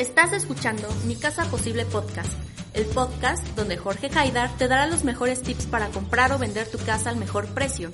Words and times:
Estás 0.00 0.32
escuchando 0.32 0.88
Mi 1.06 1.14
Casa 1.14 1.44
Posible 1.50 1.84
Podcast, 1.84 2.32
el 2.72 2.86
podcast 2.86 3.46
donde 3.48 3.76
Jorge 3.76 4.08
Haidar 4.16 4.48
te 4.56 4.66
dará 4.66 4.86
los 4.86 5.04
mejores 5.04 5.42
tips 5.42 5.66
para 5.66 5.90
comprar 5.90 6.32
o 6.32 6.38
vender 6.38 6.66
tu 6.70 6.78
casa 6.78 7.10
al 7.10 7.16
mejor 7.16 7.48
precio 7.48 7.90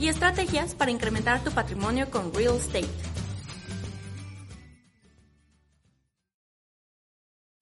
y 0.00 0.08
estrategias 0.08 0.74
para 0.74 0.90
incrementar 0.90 1.44
tu 1.44 1.52
patrimonio 1.52 2.10
con 2.10 2.34
real 2.34 2.56
estate. 2.56 2.88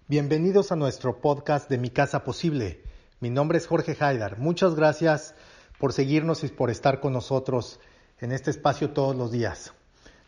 Bienvenidos 0.08 0.72
a 0.72 0.77
nuestro 0.77 1.20
podcast 1.20 1.68
de 1.68 1.77
Mi 1.77 1.90
Casa 1.90 2.24
Posible. 2.24 2.84
Mi 3.20 3.28
nombre 3.28 3.58
es 3.58 3.66
Jorge 3.66 3.94
Haidar. 4.00 4.38
Muchas 4.38 4.74
gracias 4.74 5.34
por 5.78 5.92
seguirnos 5.92 6.44
y 6.44 6.48
por 6.48 6.70
estar 6.70 6.98
con 7.00 7.12
nosotros 7.12 7.78
en 8.20 8.32
este 8.32 8.50
espacio 8.50 8.88
todos 8.94 9.14
los 9.14 9.30
días. 9.30 9.74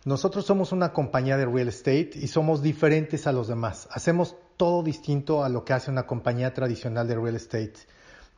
Nosotros 0.04 0.44
somos 0.44 0.72
una 0.72 0.92
compañía 0.92 1.38
de 1.38 1.46
real 1.46 1.68
estate 1.68 2.10
y 2.14 2.28
somos 2.28 2.62
diferentes 2.62 3.26
a 3.26 3.32
los 3.32 3.48
demás. 3.48 3.88
Hacemos 3.90 4.36
todo 4.58 4.82
distinto 4.82 5.42
a 5.42 5.48
lo 5.48 5.64
que 5.64 5.72
hace 5.72 5.90
una 5.90 6.06
compañía 6.06 6.52
tradicional 6.52 7.08
de 7.08 7.14
real 7.14 7.36
estate. 7.36 7.74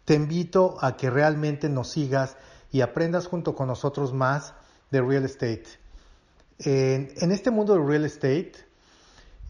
Te 0.05 0.14
invito 0.14 0.77
a 0.81 0.97
que 0.97 1.11
realmente 1.11 1.69
nos 1.69 1.89
sigas 1.89 2.36
y 2.70 2.83
aprendas 2.83 3.27
junto 3.27 3.56
con 3.56 3.67
nosotros 3.67 4.12
más 4.12 4.55
de 4.92 5.03
real 5.03 5.25
estate. 5.25 5.67
En, 6.61 7.33
este 7.33 7.50
mundo 7.50 7.75
de 7.75 7.84
real 7.84 8.05
estate 8.05 8.53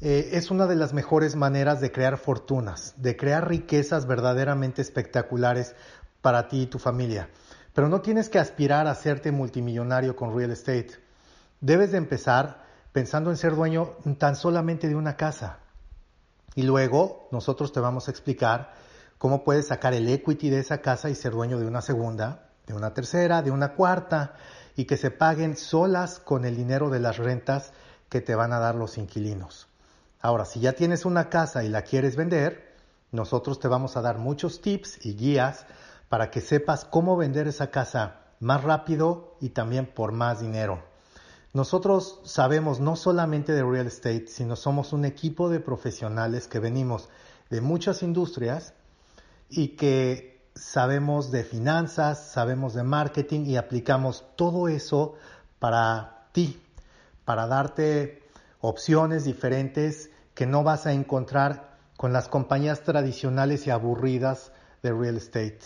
eh, 0.01 0.30
es 0.33 0.51
una 0.51 0.67
de 0.67 0.77
las 0.77 0.95
mejores 0.95 1.36
maneras 1.36 1.83
de 1.83 1.92
crear 1.92 2.17
fortunas, 2.17 2.95
de 2.97 3.14
crear 3.14 3.47
riquezas 3.47 4.06
verdaderamente 4.06 4.80
espectaculares 4.80 5.75
para 6.23 6.48
ti 6.48 6.62
y 6.62 6.67
tu 6.67 6.78
familia. 6.78 7.28
Pero 7.75 7.91
no 7.91 8.01
tienes 8.01 8.30
que 8.30 8.39
aspirar 8.39 8.86
a 8.86 8.92
hacerte 8.92 9.33
multimillonario 9.33 10.17
con 10.17 10.34
real 10.34 10.51
estate. 10.51 11.05
Debes 11.67 11.91
de 11.91 11.98
empezar 11.98 12.62
pensando 12.92 13.31
en 13.31 13.36
ser 13.36 13.56
dueño 13.56 13.97
tan 14.19 14.36
solamente 14.36 14.86
de 14.86 14.95
una 14.95 15.17
casa. 15.17 15.59
Y 16.55 16.62
luego 16.62 17.27
nosotros 17.33 17.73
te 17.73 17.81
vamos 17.81 18.06
a 18.06 18.12
explicar 18.12 18.73
cómo 19.19 19.42
puedes 19.42 19.67
sacar 19.67 19.92
el 19.92 20.08
equity 20.08 20.48
de 20.48 20.61
esa 20.61 20.81
casa 20.81 21.11
y 21.11 21.17
ser 21.17 21.33
dueño 21.33 21.58
de 21.58 21.67
una 21.67 21.83
segunda, 21.83 22.51
de 22.68 22.74
una 22.74 22.95
tercera, 22.95 23.42
de 23.42 23.51
una 23.51 23.74
cuarta, 23.74 24.35
y 24.77 24.85
que 24.85 24.96
se 24.96 25.11
paguen 25.11 25.57
solas 25.57 26.20
con 26.20 26.45
el 26.45 26.55
dinero 26.55 26.89
de 26.89 27.01
las 27.01 27.17
rentas 27.17 27.73
que 28.08 28.20
te 28.20 28.36
van 28.36 28.52
a 28.52 28.61
dar 28.61 28.77
los 28.77 28.96
inquilinos. 28.96 29.67
Ahora, 30.20 30.45
si 30.45 30.61
ya 30.61 30.74
tienes 30.74 31.05
una 31.05 31.30
casa 31.30 31.64
y 31.64 31.69
la 31.69 31.83
quieres 31.83 32.14
vender, 32.14 32.77
nosotros 33.11 33.58
te 33.58 33.67
vamos 33.67 33.96
a 33.96 34.02
dar 34.02 34.19
muchos 34.19 34.61
tips 34.61 35.05
y 35.05 35.17
guías 35.17 35.67
para 36.08 36.30
que 36.30 36.42
sepas 36.42 36.85
cómo 36.85 37.17
vender 37.17 37.48
esa 37.48 37.73
casa 37.73 38.20
más 38.39 38.63
rápido 38.63 39.36
y 39.40 39.48
también 39.48 39.86
por 39.92 40.13
más 40.13 40.39
dinero. 40.39 40.95
Nosotros 41.56 42.20
sabemos 42.24 42.80
no 42.80 42.96
solamente 42.96 43.55
de 43.55 43.64
real 43.64 43.86
estate, 43.86 44.27
sino 44.27 44.56
somos 44.56 44.92
un 44.92 45.06
equipo 45.06 45.48
de 45.48 45.58
profesionales 45.58 46.48
que 46.48 46.58
venimos 46.58 47.08
de 47.48 47.62
muchas 47.62 48.02
industrias 48.02 48.74
y 49.48 49.68
que 49.68 50.50
sabemos 50.55 51.30
de 51.30 51.45
finanzas, 51.45 52.30
sabemos 52.30 52.74
de 52.74 52.83
marketing 52.83 53.46
y 53.46 53.56
aplicamos 53.56 54.27
todo 54.36 54.68
eso 54.68 55.14
para 55.58 56.28
ti, 56.33 56.61
para 57.24 57.46
darte 57.46 58.22
opciones 58.61 59.24
diferentes 59.24 60.11
que 60.34 60.45
no 60.45 60.62
vas 60.62 60.84
a 60.84 60.92
encontrar 60.92 61.78
con 61.96 62.12
las 62.12 62.28
compañías 62.28 62.83
tradicionales 62.83 63.66
y 63.66 63.70
aburridas 63.70 64.52
de 64.83 64.92
real 64.92 65.16
estate. 65.16 65.61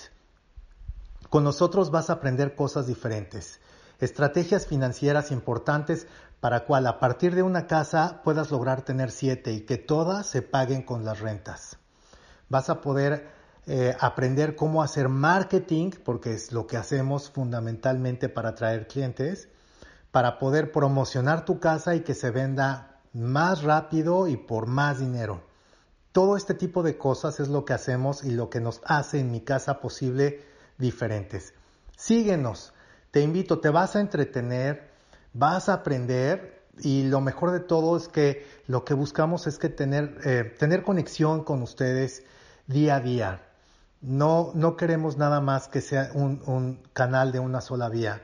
Con 1.31 1.43
nosotros 1.43 1.91
vas 1.91 2.11
a 2.11 2.13
aprender 2.13 2.55
cosas 2.55 2.87
diferentes 2.87 3.59
estrategias 4.01 4.67
financieras 4.67 5.31
importantes 5.31 6.07
para 6.41 6.65
cual 6.65 6.87
a 6.87 6.99
partir 6.99 7.35
de 7.35 7.43
una 7.43 7.67
casa 7.67 8.23
puedas 8.25 8.51
lograr 8.51 8.83
tener 8.83 9.11
siete 9.11 9.53
y 9.53 9.61
que 9.61 9.77
todas 9.77 10.27
se 10.27 10.43
paguen 10.43 10.83
con 10.83 11.05
las 11.05 11.21
rentas. 11.21 11.77
Vas 12.49 12.71
a 12.71 12.81
poder 12.81 13.29
eh, 13.67 13.95
aprender 14.01 14.57
cómo 14.57 14.83
hacer 14.83 15.09
marketing, 15.09 15.91
porque 16.05 16.33
es 16.33 16.51
lo 16.51 16.67
que 16.67 16.79
hacemos 16.79 17.31
fundamentalmente 17.31 18.29
para 18.29 18.51
atraer 18.51 18.89
clientes, 18.89 19.49
para 20.11 20.39
poder 20.39 20.73
promocionar 20.73 21.45
tu 21.45 21.61
casa 21.61 21.95
y 21.95 22.01
que 22.01 22.15
se 22.15 22.31
venda 22.31 23.01
más 23.13 23.63
rápido 23.63 24.27
y 24.27 24.37
por 24.37 24.67
más 24.67 24.99
dinero. 24.99 25.43
Todo 26.13 26.37
este 26.37 26.55
tipo 26.55 26.83
de 26.83 26.99
cosas 26.99 27.39
es 27.39 27.49
lo 27.49 27.65
que 27.65 27.75
hacemos 27.75 28.25
y 28.25 28.31
lo 28.31 28.51
que 28.51 28.61
nos 28.61 28.81
hace 28.85 29.21
en 29.21 29.31
mi 29.31 29.43
casa 29.43 29.81
posible 29.81 30.43
diferentes. 30.79 31.55
Síguenos 31.97 32.73
te 33.11 33.23
invito, 33.23 33.59
te 33.59 33.71
vas 33.71 33.97
a 33.97 34.01
entretener, 34.01 34.91
vas 35.33 35.69
a 35.69 35.75
aprender 35.75 36.65
y 36.79 37.05
lo 37.05 37.21
mejor 37.21 37.51
de 37.51 37.61
todo 37.61 37.97
es 37.97 38.09
que 38.09 38.47
lo 38.67 38.85
que 38.85 38.95
buscamos 38.95 39.47
es 39.47 39.59
que 39.59 39.69
tener, 39.69 40.19
eh, 40.25 40.55
tener 40.59 40.83
conexión 40.83 41.45
con 41.45 41.63
ustedes 41.63 42.25
día 42.67 42.97
a 42.97 43.01
día. 43.01 43.43
No, 44.01 44.53
no 44.55 44.77
queremos 44.77 45.19
nada 45.19 45.41
más 45.41 45.69
que 45.69 45.81
sea 45.81 46.11
un, 46.15 46.43
un 46.47 46.83
canal 46.93 47.33
de 47.33 47.39
una 47.39 47.61
sola 47.61 47.89
vía. 47.89 48.23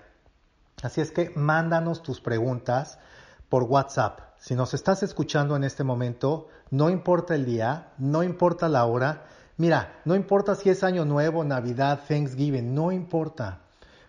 Así 0.82 1.00
es 1.00 1.10
que 1.10 1.32
mándanos 1.34 2.02
tus 2.02 2.20
preguntas 2.20 2.98
por 3.48 3.64
WhatsApp. 3.64 4.20
Si 4.38 4.54
nos 4.54 4.74
estás 4.74 5.02
escuchando 5.02 5.56
en 5.56 5.64
este 5.64 5.84
momento, 5.84 6.48
no 6.70 6.90
importa 6.90 7.34
el 7.34 7.44
día, 7.44 7.92
no 7.98 8.22
importa 8.22 8.68
la 8.68 8.84
hora. 8.84 9.24
Mira, 9.56 10.00
no 10.04 10.14
importa 10.14 10.54
si 10.54 10.70
es 10.70 10.84
año 10.84 11.04
nuevo, 11.04 11.44
Navidad, 11.44 12.00
Thanksgiving, 12.06 12.74
no 12.74 12.92
importa. 12.92 13.65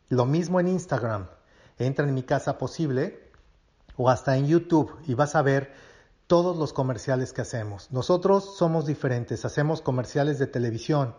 Lo 0.10 0.26
mismo 0.26 0.60
en 0.60 0.68
Instagram. 0.68 1.30
Entra 1.80 2.06
en 2.06 2.14
mi 2.14 2.24
casa 2.24 2.58
posible 2.58 3.32
o 3.96 4.10
hasta 4.10 4.36
en 4.36 4.48
YouTube 4.48 4.94
y 5.08 5.14
vas 5.14 5.34
a 5.36 5.42
ver 5.42 5.72
todos 6.28 6.58
los 6.58 6.74
comerciales 6.74 7.32
que 7.32 7.42
hacemos. 7.42 7.90
Nosotros 7.94 8.58
somos 8.58 8.86
diferentes, 8.86 9.46
hacemos 9.46 9.82
comerciales 9.82 10.40
de 10.40 10.48
televisión, 10.48 11.16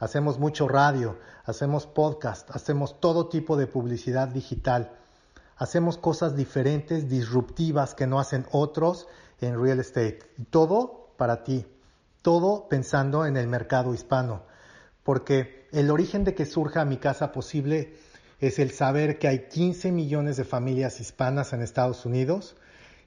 hacemos 0.00 0.38
mucho 0.38 0.66
radio, 0.66 1.18
hacemos 1.44 1.86
podcast, 1.86 2.50
hacemos 2.50 3.00
todo 3.00 3.28
tipo 3.28 3.56
de 3.56 3.68
publicidad 3.68 4.28
digital, 4.28 4.96
hacemos 5.56 5.98
cosas 5.98 6.34
diferentes, 6.34 7.08
disruptivas 7.08 7.94
que 7.94 8.08
no 8.08 8.18
hacen 8.18 8.46
otros 8.50 9.06
en 9.40 9.62
real 9.62 9.78
estate. 9.78 10.18
todo 10.50 11.12
para 11.16 11.44
ti, 11.44 11.66
todo 12.22 12.66
pensando 12.68 13.26
en 13.26 13.36
el 13.36 13.46
mercado 13.46 13.94
hispano, 13.94 14.42
porque 15.04 15.68
el 15.70 15.90
origen 15.90 16.24
de 16.24 16.34
que 16.34 16.46
surja 16.46 16.84
mi 16.84 16.96
casa 16.96 17.30
posible 17.30 17.94
es 18.40 18.58
el 18.58 18.72
saber 18.72 19.18
que 19.18 19.28
hay 19.28 19.48
15 19.48 19.92
millones 19.92 20.38
de 20.38 20.44
familias 20.44 20.98
hispanas 20.98 21.52
en 21.52 21.60
Estados 21.60 22.06
Unidos, 22.06 22.56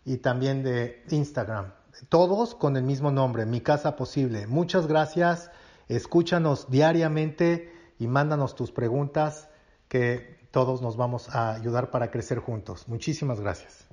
y 0.05 0.17
también 0.17 0.63
de 0.63 1.05
Instagram. 1.11 1.73
Todos 2.09 2.55
con 2.55 2.77
el 2.77 2.83
mismo 2.83 3.11
nombre, 3.11 3.45
Mi 3.45 3.61
Casa 3.61 3.97
Posible. 3.97 4.47
Muchas 4.47 4.87
gracias, 4.87 5.51
escúchanos 5.89 6.71
diariamente 6.71 7.73
y 7.99 8.09
mándanos 8.09 8.55
tus 8.55 8.73
preguntas 8.73 9.49
que 9.89 10.41
todos 10.51 10.81
nos 10.81 10.97
vamos 10.97 11.29
a 11.35 11.53
ayudar 11.53 11.91
para 11.91 12.11
crecer 12.11 12.39
juntos. 12.39 12.89
Muchísimas 12.89 13.39
gracias. 13.39 13.87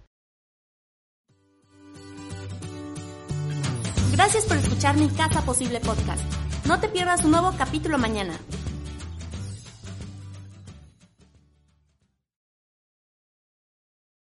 Gracias 4.13 4.45
por 4.45 4.55
escuchar 4.55 4.95
Mi 4.95 5.09
Casa 5.09 5.41
Posible 5.41 5.81
podcast. 5.81 6.23
No 6.65 6.79
te 6.79 6.87
pierdas 6.87 7.25
un 7.25 7.31
nuevo 7.31 7.51
capítulo 7.57 7.97
mañana. 7.97 8.33